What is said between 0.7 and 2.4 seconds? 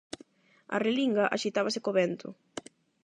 A relinga axitábase co vento.